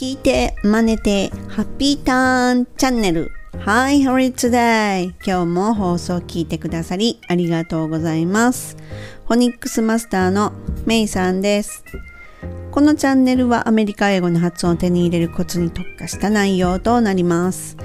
[0.00, 3.32] 聞いて真似てハッピーターンチャンネル。
[3.66, 5.12] Hi, how are you today?
[5.22, 8.78] 今日も放送聞いてくださりありがとうございます。
[9.26, 10.54] フォニックスマスターの
[10.86, 11.84] メイさんです。
[12.70, 17.76] このチャンネルはアメリカ英語の発音を手に入れるコツに特化した内容となります。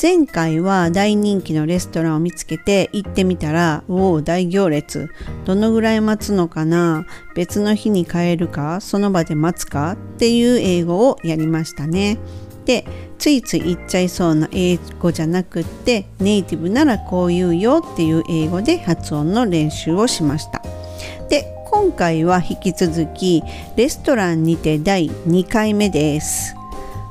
[0.00, 5.08] 前回は大人気のレストランを見つけて行ってみたら、おお、大行列。
[5.44, 7.06] どのぐらい待つのかな？
[7.36, 8.80] 別の日に帰るか？
[8.80, 9.92] その場で待つか？
[9.92, 12.18] っていう英語をやりましたね。
[12.64, 12.84] で、
[13.18, 20.60] ついつい言っちゃいそうな英語じゃなくって、ネイティブならこう言うよっていう英語で発音の練習をしました。
[21.28, 23.42] で、今回は引き続き、
[23.76, 26.56] レストランにて第2回目です。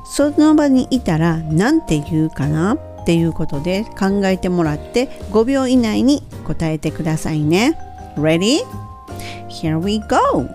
[0.04, 7.78] その場にいたら何て言うかなっていうことで考えてもらって5秒以内に答えてくださいね。
[8.16, 8.60] Ready?
[9.48, 10.48] Here we go!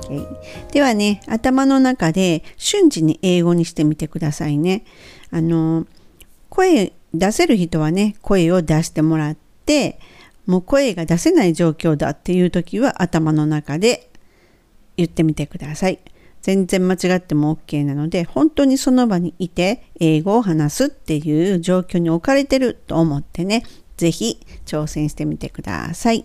[0.00, 0.26] Okay.
[0.72, 4.84] ではね、頭の中で瞬時に英語にしてみてくださいね。
[5.30, 5.86] あの、
[6.48, 9.98] 声出せる人はね、声を出してもらって、
[10.46, 14.10] もう声が出せない状況だっていう時は頭の中で
[14.96, 15.98] 言ってみてください。
[16.46, 23.64] 全然間違っても OK なので本当にその場にいて英語を話すっていう状況に置かれてると思ってね
[23.96, 26.24] 是非挑戦してみてください。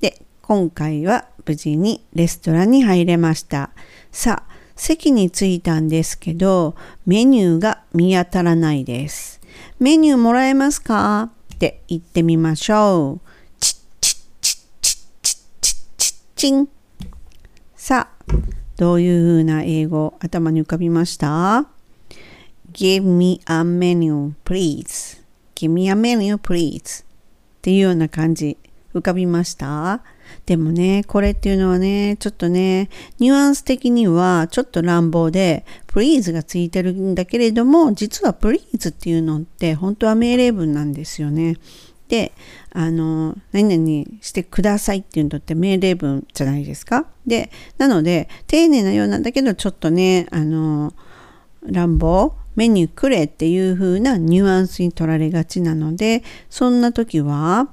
[0.00, 3.70] で今回は無事にレストランに入れました。
[4.10, 6.74] さあ席に着いたんですけど
[7.06, 9.40] メニューが見当たらないです。
[9.78, 11.30] メニューもらえますか？
[11.54, 13.28] って言ってみましょう。
[13.60, 16.68] チッチッチッチッチッチッチッチン。
[17.76, 21.68] さあどういうふうな英語頭に浮かびました
[22.72, 25.22] ?Give me a menu, please.
[25.54, 27.04] Give me a menu, please.
[27.04, 27.06] っ
[27.62, 28.56] ていうような感じ
[28.92, 30.02] 浮かびました？
[30.46, 41.56] でもね、これっていうのはね、ちょっとね、ニュアンス的にはちょっと乱暴で、please がついてるんだけれども、実は please っていうのって本当は命令文なんですよね。
[42.12, 42.32] で、
[42.74, 47.06] あの、何々してくださいっていうのって命令文じゃないですか。
[47.26, 50.92] で、なので、丁寧なようなんだけど、ちょっとね、あの、
[51.64, 57.70] 乱暴、メニューくれっていう風なニュアンスに取られがちなので、そんな時は、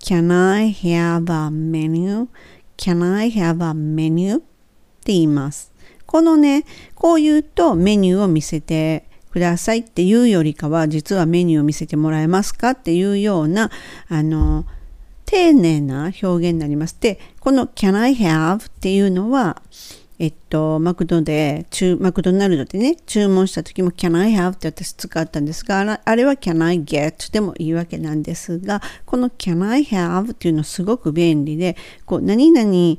[0.00, 4.38] Can I have a menu?Can I have a menu?
[4.38, 5.72] って言います。
[6.06, 6.64] このね、
[6.94, 13.68] こう言うとメニューを見せてくださいっていうよりかは実はメニューを見せてもらえますかっていうような
[14.06, 14.64] あの
[15.24, 16.96] 丁寧な表現になります。
[17.00, 19.60] でこの Can I have っていうのは
[20.20, 21.66] えっと、マクドで、
[21.98, 32.98] マクドナルドでね、注文した時も Can I have って私使ったんですが、あれは Can I get でもいいわけなんですが、この Can I have っていうのすごく便利で、こう、何々、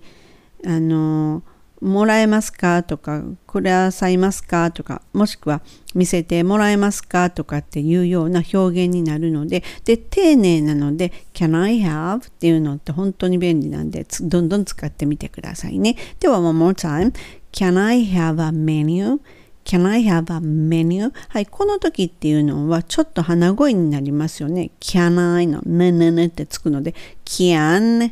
[0.66, 1.44] あの、
[1.85, 2.84] もらえますか？
[2.84, 4.72] とか、くださいますか？
[4.72, 5.62] とか、もしくは
[5.94, 7.29] 見せてもらえますか？
[7.29, 15.96] とかっていうような表現になるので、で、丁寧なので、can I have っていうのって本当に便利なんで、どんどん使ってみてくださいね。
[16.19, 17.13] では、one more time.
[17.51, 21.13] Can I have a menu?Can I have a menu?
[21.29, 24.72] はい、この時っていうのはちょっと鼻声になりますよね。
[24.79, 28.12] can I のねねねってつくので、can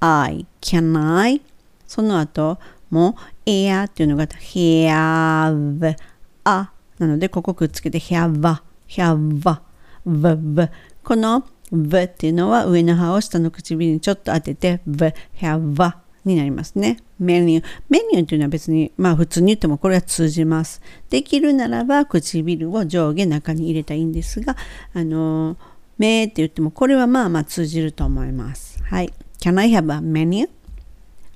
[0.00, 1.42] I, can I
[1.86, 2.58] その後、
[2.90, 5.96] も air っていうのが have
[6.44, 9.60] a なのでここくっつけて have a have a
[10.06, 10.68] v v
[11.02, 16.98] この v っていうのは上の歯を下の唇にちょっと当てて v have になりますね。
[17.18, 17.66] メニュー。
[17.88, 20.82] メニューっていうのは別に、まあ普通に言ってもこれは通じます。
[21.08, 24.56] できるならば唇を上下中に入れたらいいんですが、
[24.92, 25.56] あの、
[25.98, 28.82] めって言ってもこれはまあまあ通じると思います。
[28.82, 29.12] はい。
[29.40, 30.48] Can I have a menu?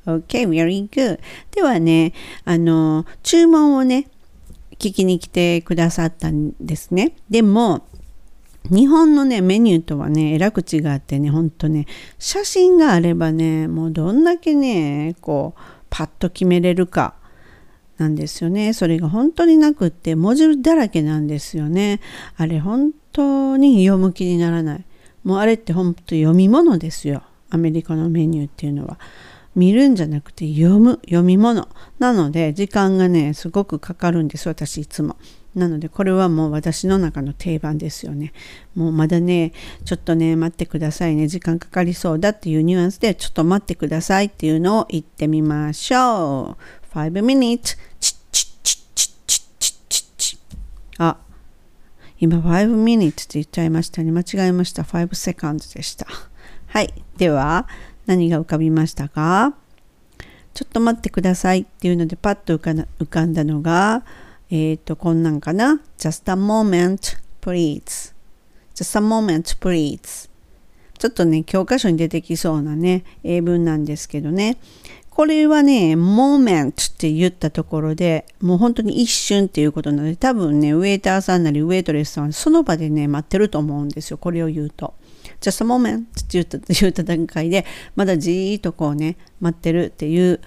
[0.06, 1.18] Okay, very good.
[1.50, 2.12] ではね、
[2.44, 4.08] あの、注文をね、
[4.78, 7.16] 聞きに来てくださったんですね。
[7.30, 7.86] でも、
[8.70, 11.86] 日本のね、メニューとはね、えらく違ってね、ほんとね、
[12.18, 15.60] 写真があればね、もうどんだけね、こう、
[15.90, 17.14] パッと決めれるか
[17.98, 18.72] なんですよね。
[18.72, 22.00] それが本当になくって、文字だらけなんですよね。
[22.36, 24.84] あれ本当に読む気にならない。
[25.24, 27.22] もうあれって本当読み物ですよ。
[27.50, 28.98] アメリカのメニューっていうのは。
[29.54, 31.68] 見るんじゃなくて読む読み物。
[31.98, 35.16] なので時間がねすごくかかるんです私いつも。
[35.54, 38.32] なのでこれはもう私の中の定番ですよね。
[38.74, 39.52] もうまだね
[39.84, 41.28] ちょっとね待ってくださいね。
[41.28, 46.96] 時間かかりそうだっていうニュアンスでちょっと待ってくださいっていうのを言ってみましょう。
[46.96, 47.76] 5 minutes.
[48.00, 50.38] チッチッチッチッチッチッチッチ
[50.98, 51.16] あ
[52.20, 56.06] 今5 minutes って言っちゃいましたね間違えました5 seconds でした
[56.66, 57.66] はいでは
[58.06, 59.54] 何が浮かびましたか？
[60.52, 64.04] ちょっと待ってくださいっていうのでパッと浮かんだのが
[64.50, 68.14] えっ、ー、と、こんなんかな？just a moment, please.
[68.74, 70.28] just a moment, please.
[70.98, 74.58] ちょっとね、教科書に出てきそうなね、英文なんですけどね。
[75.10, 84.18] これはね、moment って言ったところで、もう本当に一瞬っていうことなので、多分ね、ウェイターさんなりウェイトレスさんはその場でね、待ってると思うんですよ。
[84.18, 84.94] これを言うと。
[85.44, 90.40] Just a moment って言った 言った段階で、まだじーっとこうね、待ってるっていう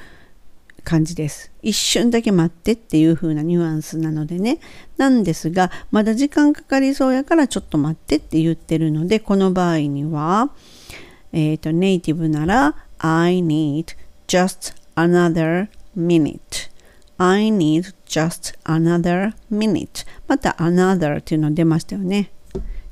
[0.84, 1.52] 感じです。
[1.62, 4.60] 一瞬だけ待ってっていう風なニュアンスなのでね。
[4.98, 10.50] なんですが、まだ時間かかりそうやからちょっと待ってって言ってるので、この場合には、
[11.34, 13.96] えっ、ー、と、ネイティブなら、I need
[14.28, 16.72] just another minute.
[17.18, 20.06] I need just another minute.
[20.28, 22.32] また another っていうの出ましたよね。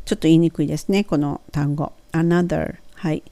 [0.06, 1.92] ちょっと言いにくいですね、この単語。
[2.12, 2.76] another。
[2.94, 3.24] はい。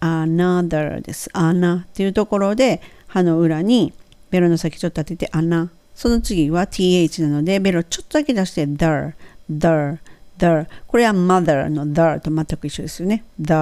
[0.00, 1.30] another です。
[1.32, 3.92] ana っていうところで、歯の裏に
[4.30, 5.70] ベロの先ちょっと当てて穴。
[5.94, 9.14] その次は th なので、ベロちょっとだけ出して the,
[9.48, 10.00] the,
[10.38, 10.68] the。
[10.86, 13.24] これは mother の the と全く一緒ですよね。
[13.40, 13.54] the,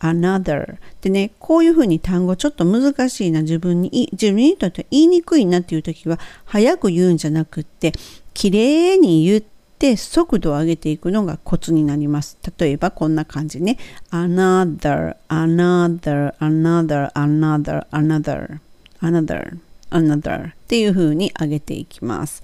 [0.00, 0.76] another。
[1.00, 7.92] でね、こういうふうに単語ちょっと難しいな、自分に、自分にとって言いにくいなっていう時は、早く言うんじゃなくって、
[8.34, 9.40] 綺麗に言っ
[9.80, 12.38] て速度を上げていくのがコツになります。
[12.58, 13.78] 例えばこんな感じね。
[14.12, 18.60] another, another, another, another, another.
[19.00, 19.58] another,
[19.90, 22.42] another っていう風に上げていきます。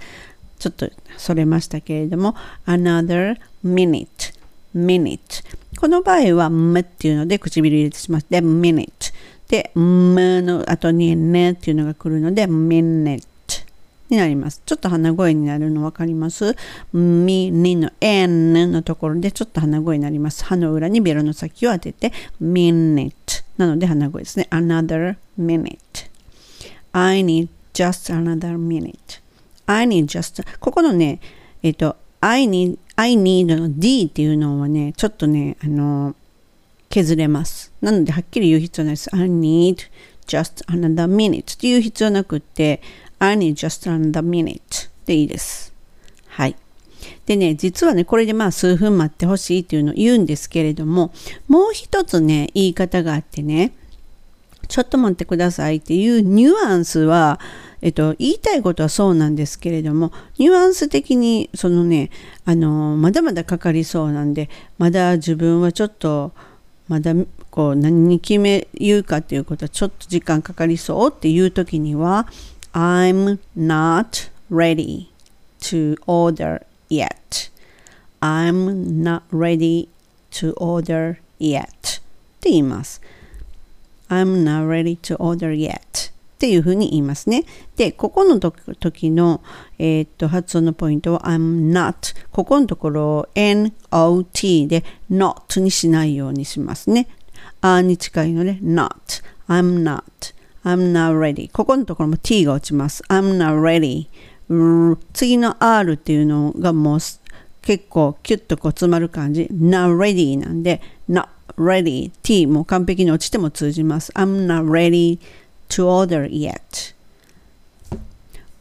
[0.58, 2.34] ちょっとそれましたけれども、
[2.66, 4.34] another minute,
[4.74, 5.44] minute
[5.78, 8.90] この場合は、むっていうので唇入れてしまって、minute
[9.48, 13.22] で、むの後にねっていうのが来るので、minute
[14.10, 14.62] になります。
[14.64, 16.56] ちょっと鼻声になるの分かります？
[16.92, 20.44] み、にの n のところでちょっと鼻声になります。
[20.44, 22.12] 歯の裏にベロの先を当てて、
[22.42, 23.12] minute
[23.58, 24.48] なので鼻声ですね。
[24.50, 25.76] another minute
[26.92, 29.20] I need just another minute.
[29.66, 31.20] I need just ここのね、
[31.62, 36.14] えっ、と、I need, I need の D っていうのはね、ちょっとね、あの、
[36.88, 37.72] 削れます。
[37.82, 39.14] なので、はっきり言う必要ないです。
[39.14, 39.78] I need
[40.26, 42.80] just another minute っていう必要なくって、
[43.26, 45.72] I need just another minute でいいです。
[46.28, 46.56] はい。
[47.26, 51.12] でね、実はね、これでまあ数分待ってほしいっていうのを言うんですけれども、
[51.48, 53.72] もう一つね、言い方があってね、
[54.68, 57.40] ちょっと待ってくださいっていうニュアンスは、
[57.82, 62.10] えっと、言いたいことはそうなんですけれども、ニュアンス的に、そのね、
[62.44, 66.32] あの、まだまだかかりそうなんで、まだ自分はちょっと、
[66.88, 67.12] まだ
[67.50, 72.28] こう何に決め言うかっていうことはちょっと時間かかりそうっていう時には
[72.76, 75.08] I'm not ready
[75.60, 77.48] to order yet
[78.20, 79.88] I'm not ready
[80.32, 82.00] to order yet っ
[82.42, 83.00] て言います
[84.10, 87.44] I'm not ready to order yet っていうふうに言いますね。
[87.76, 89.42] で、ここの時の、
[89.78, 97.08] えー、っと発音のポイントは I'm not ここのところを not で not にしないようにしますね。
[97.62, 100.35] あに近いので not I'm not
[100.66, 103.04] I'm not ready ここのところも t が落ちます。
[103.08, 104.08] I'm not ready
[105.12, 106.98] 次の r っていうのがもう
[107.62, 115.20] 結構キュッとこう詰まる感じ not ready なんで not ready t も完璧に落ちても通じます I'm not ready
[115.68, 116.94] to order yet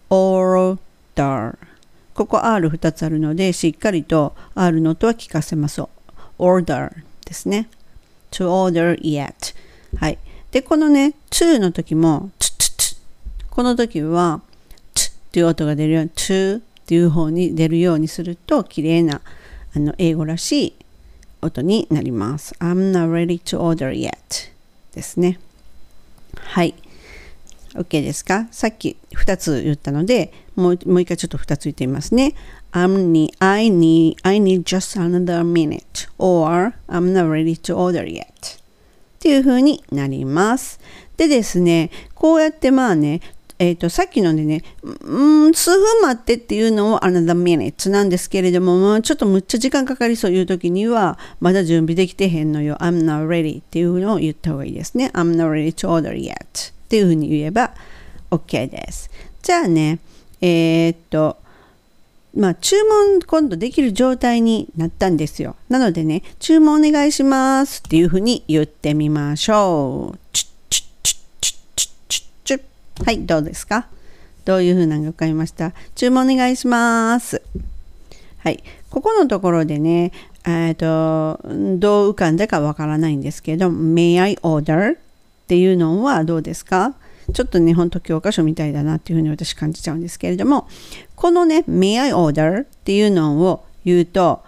[0.09, 1.57] order
[2.13, 5.81] ここ R2 つあるのでしっかりと R の音は聞かせます
[6.37, 6.91] order
[7.25, 7.67] ですね
[8.29, 9.55] to order yet
[9.97, 10.19] はい
[10.55, 12.95] でこのね to の時も t t t
[13.49, 14.39] この時は
[14.93, 19.19] t っていう音が出るように to っていう方に出るようにすると綺麗な
[19.75, 20.75] あの英語らしい
[21.41, 22.55] 音になります。
[22.59, 24.13] I'm not ready to order yet
[24.93, 25.41] ですね。
[26.37, 26.73] はい。
[27.73, 28.47] OK ですか？
[28.51, 32.33] さっき2つ言ったので、もうもう一回ちょっと2つ言ってみますね。
[32.71, 38.63] I'm need, I, need, I need just another minute or I'm not ready to order yet
[39.25, 40.79] っていう風になります。
[41.17, 43.21] でですね、こうやってまあね、
[43.57, 52.77] えーと、さっきのでね、うん、数分待ってっていうのを another minute なんですけれども、ちょっとむっちゃ時間かかりそういう時には、まだ準備できてへんのよ。
[52.79, 55.09] I'm not ready っていうのを言った方がいいですね。
[55.15, 57.73] I'm not ready to order yet っていうふうに言えば
[58.29, 59.09] OK です。
[59.41, 59.97] じゃあね、
[60.39, 61.37] えっ、と、
[62.35, 65.55] まあ、注文今度できる状態になったんですよ。
[65.69, 70.19] なのでね、注文お願いしますっていうふうに言ってみましょう。
[73.03, 73.87] はい、どうですか？
[74.45, 75.73] どういうふうなのが分かりました？
[75.95, 77.41] 注文お願いします。
[78.37, 80.11] はい、ここのところでね、
[80.45, 84.95] えっ、と、どう浮かんだかわからないんですけど、May I order?
[84.95, 84.97] っ
[85.47, 86.95] ていうのはどうですか？
[87.33, 90.67] ちょっとね、ほんと教科書みたいだなっていうふうに私感じちゃうんですけれども、
[91.15, 94.43] このね、may I order っていうのを言うと、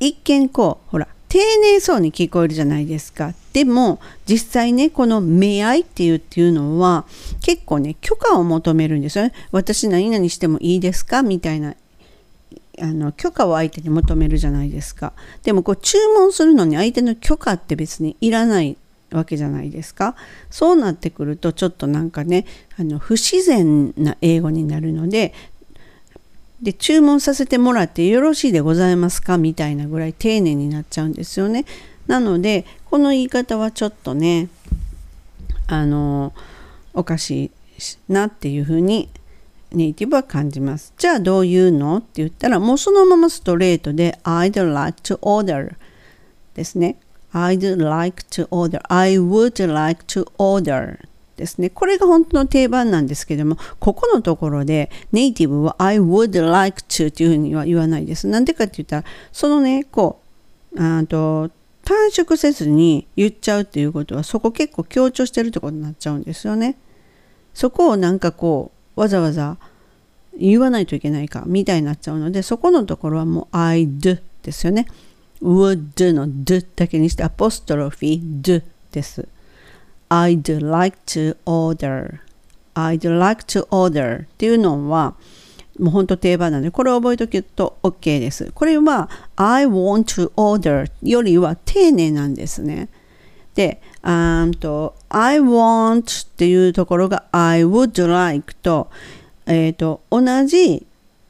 [0.00, 3.34] 一見こう、ほら、丁寧そうに聞こえるじゃないですか。
[3.52, 7.04] でも、実際ね、この may I っていうっていうのは、
[7.42, 9.32] 結構ね、許可を求めるんですよね。
[9.50, 11.22] 私何々してもいいですか？
[11.22, 11.74] みたいな
[12.80, 15.12] あの許可を相手に求めるじゃないですか。
[15.44, 18.76] でもこう注文するのに相手の許可って別にいらない
[19.12, 20.16] わけじゃないですか。
[20.50, 22.46] そうなってくるとちょっとなんかね
[22.76, 25.34] あの不自然な英語になるので
[26.64, 29.36] で注文させてもらってよろしいでございますか？
[29.36, 31.66] みたいなぐらい丁寧になっちゃうんですよね。
[32.06, 34.48] なのでこの言い方はちょっとね
[35.66, 36.32] あの
[36.94, 37.52] おかし
[38.08, 39.10] いなっていうふうに
[39.72, 40.94] ネイティブは感じます。
[40.96, 41.98] じゃあどういうの？
[41.98, 45.74] って言ったらもうそのままストレートで I'd like to order
[46.54, 46.96] ですね。
[47.34, 48.80] I'd like to order.
[48.88, 50.98] I would like to order
[51.36, 51.70] ですね。
[51.70, 58.26] これが本当の定番なんですけども、ここのところでネイティブは I would like to っていうふうには言わないです。
[58.26, 60.20] なんでかって言ったら、そのね、こ
[60.74, 61.50] う、あと
[61.84, 66.76] 短縮せずに言っちゃうっていうことは、そこ結構強調してるってことになっちゃうんですよね。
[67.52, 69.56] そこをなんかこう、わざわざ
[70.38, 74.86] 言わないといけないかみたいになっちゃうので、そこのところはもう I do ですよね。
[75.42, 78.62] would の do だけにしてアポストロフィー do
[78.92, 79.28] です。
[80.08, 82.20] I'd like to order
[82.74, 85.14] I'd like to order っていうのは
[85.78, 88.52] もうほんと定番なのでこれを覚えておくと OK です。
[88.52, 92.88] これは I want to order よりは丁寧なんですね。
[93.54, 98.88] で、あと I want っていうところが I would like と,、
[99.46, 100.86] えーと同じ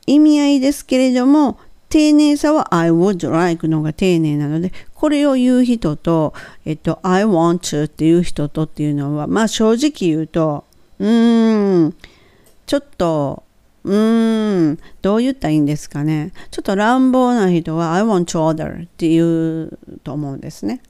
[0.06, 1.58] 意味合いですけれども
[1.94, 6.34] 丁寧さは I would like のが丁寧なので、これを言う人と、
[6.64, 10.64] えっと、I want to っていう人とっていうのは、まあ正直言うと、
[10.98, 11.94] うーん、
[12.66, 13.44] ちょっと、
[13.84, 16.32] うーん、どう言ったらいいんですかね。
[16.50, 20.82] ちょっと乱暴な人は I want to order って言うと思うんですね。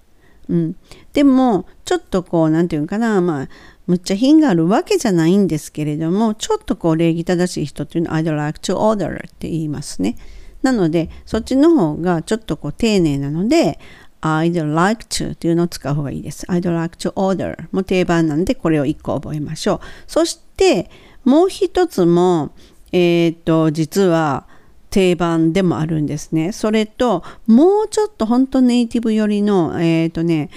[0.49, 0.77] うん。
[1.13, 3.49] でも、ちょっとこう、なんていうかな、まあ、
[3.87, 10.17] むっちゃ品があるわけじゃないんですけれども、ちょっとこう礼儀正しい人っていうのは I'd like to order って言いますね。
[10.65, 13.79] なので、そっちの方がちょっとこう丁寧なので、
[14.23, 16.47] I'd like to っていうのを使う方がいいです。
[16.47, 19.81] I'd like to order も定番なんで、これを1個覚えましょう。
[20.07, 20.91] そして、
[21.25, 22.53] もう一つも、
[22.93, 24.47] え、ー、と、実は
[24.89, 26.53] 定番でもあるんですね。
[26.53, 30.49] それと、もうちょっと本当ネイティブ寄りの、えっ、ー、とね、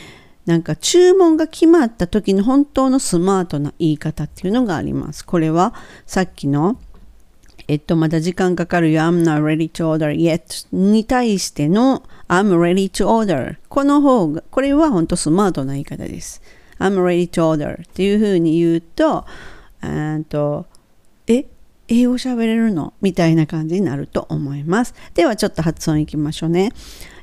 [0.46, 5.26] なんか注文が決まった時の本当のスマートな言い方っていうのがあります。
[5.26, 5.74] これは
[6.06, 6.80] さっきの
[7.68, 9.02] えっと、まだ時間かかるよ。
[9.02, 16.42] I'm not ready to order yet に対しての I'm ready to order この方が、これは本当スマートな言い方です。
[16.80, 19.26] I'm ready to order っていうふうに言うと、
[19.82, 20.66] あと
[21.28, 21.46] え
[21.90, 22.94] 英語喋れるの？
[23.02, 24.94] みたいな感じになると思います。
[25.14, 26.72] ではちょっと発音いきましょうね。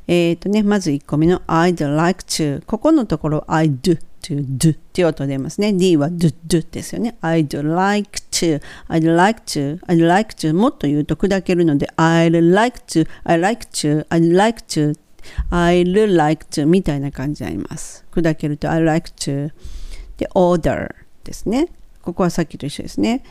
[0.06, 5.72] えっ、ー、とね、まず1個目の I'd like to ここのところ I do to do っていう音出ますね。
[5.74, 7.16] D は do do ですよね。
[7.20, 14.06] I'd like to, I'd like to, I'd like to もっと言うと砕けるので I'd like to, I'd like to,
[14.08, 14.96] I'd like to,
[15.50, 18.04] I'd like to みたいな感じになります。
[18.10, 19.50] 砕けると I'd like to
[20.16, 21.68] で order ですね。
[22.00, 23.22] ここはさっきと一緒ですね。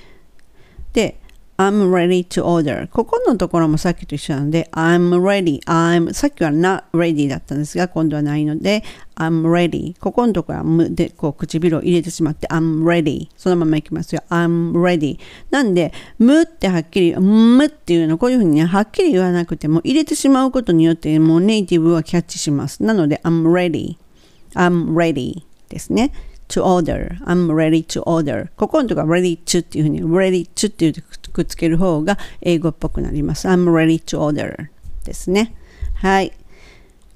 [0.93, 1.19] で、
[1.57, 2.87] I'm ready to order.
[2.89, 5.61] ここのところもさっきと一緒なので I'm ready.
[5.65, 8.83] I'm さっきは not ready だったんですが今度はないので
[9.15, 9.97] I'm ready.
[9.99, 13.29] ここのところはむでこう唇を入れてしまって I'm ready.
[13.37, 14.23] そのままいきますよ。
[14.29, 15.19] I'm ready.
[15.51, 22.81] なんでむってはっきりむっていうのこういうふうにねはっきり言わなくても入れてしまうことによってもうネイティブはキャッチします。
[22.81, 23.97] なので I'm ready.
[24.55, 26.11] I'm ready ですね。
[26.47, 27.17] To order.
[27.25, 28.49] I'm ready to order.
[28.55, 30.93] ここのところは ready to っていうふうに ready to っていう
[31.31, 33.47] くっつける方が英語っぽくなります。
[33.47, 34.67] I'm ready to order
[35.03, 35.55] ですね。
[35.95, 36.31] はい。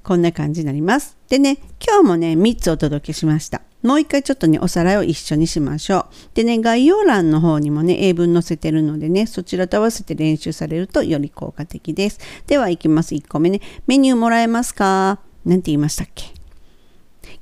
[0.04, 1.18] こんな感じになります。
[1.28, 3.62] でね、今日もね、3つお届けしました。
[3.84, 6.06] もう一回ちょっとね、おさらいを一緒にしましょう。
[6.34, 12.20] でね、概要欄の方にもね、英文載せてるのでね、そちらと合わせて練習されるとより効果的です。
[12.48, 13.16] では、いきます。
[13.16, 13.62] 1個目ね。
[13.86, 15.20] メニューもらえますか？
[15.46, 16.34] なんて言いましたっけ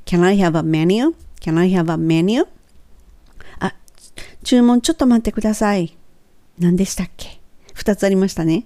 [0.05, 1.13] ?Can I have a menu?
[1.45, 2.47] Can I have a menu?
[3.59, 3.75] あ、
[4.43, 5.95] 注文ちょっと待ってください。
[6.57, 7.39] 何でしたっけ
[7.75, 8.65] ?2 つありましたね。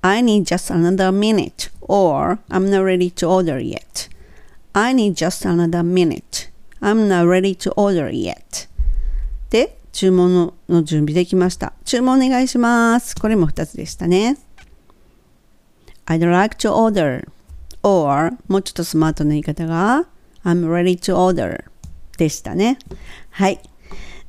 [0.00, 4.10] I need just another minute or I'm not ready to order yet.
[4.72, 6.50] I need just another minute.
[6.80, 8.70] I'm not ready to order yet.
[9.50, 11.74] で、注文の準備できました。
[11.84, 13.14] 注文お願いします。
[13.16, 14.38] これも2つでしたね。
[16.06, 17.28] I'd like to order
[17.82, 20.06] or もうちょっとスマートな言い方が
[20.42, 21.70] I'm ready to order
[22.18, 22.78] でしたね。
[23.30, 23.60] はい。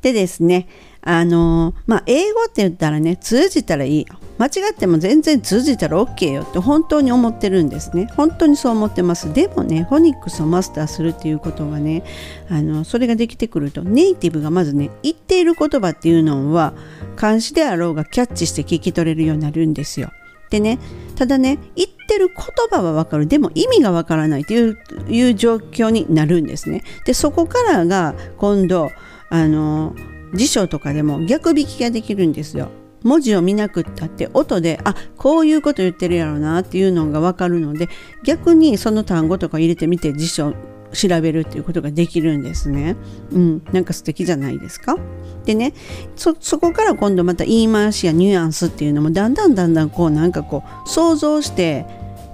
[0.02, 0.68] でですね、
[1.02, 4.06] あのまあ、英語って言ったらね、通じたらいい。
[4.40, 12.04] 間違っても全然通じたら OK よって本当に思ってるんですね本当にそう思ってますでもねフォニックスをマスターするっていうことはね
[12.50, 16.74] あのそれができてくるとネイティブがまずね言っている言葉っていうのは
[17.20, 20.12] 監視であろうがキャッチして聞き取れるようになるんですよ
[20.50, 20.80] でね
[21.16, 22.38] ただね言ってる言
[22.70, 23.28] 葉はわかる。
[23.28, 26.84] でも意味がわからないという状況になるんですね。
[27.06, 28.92] でそこからが今度
[29.30, 29.96] あの
[30.34, 32.70] 辞書とかでも逆引きができるんですよ。
[33.04, 37.90] 文字を見なくったって音であこういうこと言ってるやろうなっていうのが分かるので
[38.24, 40.54] 逆にその単語とか入れてみて辞書
[40.94, 42.96] 調べるっていうことができるんですね。
[43.32, 44.98] うん、なんか素敵じゃないですか？
[45.46, 45.74] でね
[46.16, 51.86] そこから今度また言い回しやニュアンスっていうのもだんだんだんだんこうなんかこう想像して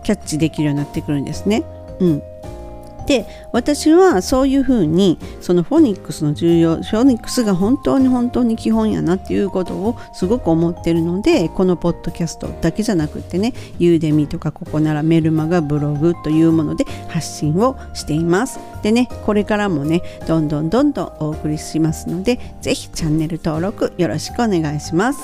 [0.04, 1.64] キャッチできるようになってくるんですね。
[2.00, 2.22] うん、
[3.08, 25.20] で私はそういうふうにそのフォニックスの重要フォニックスが本当に本当に基本やなっていうことをすごく思ってるのでこのポッドキャストだけじゃなくってねユーデミとかここならメルマガブログというもので発信をしていますでねこれからもねどんどんどんどんお送りしますので是非チャンネル登録よろしくお願いします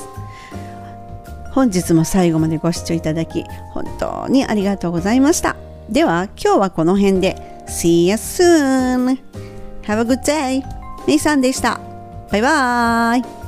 [1.51, 5.55] 本日も最後までご視聴いただき本当にありがとうございました
[5.89, 7.35] では今日はこの辺で
[7.67, 9.17] See you soon!
[9.83, 10.63] Have a good day!
[11.07, 11.79] メイさんでした。
[12.31, 13.44] バイバーイ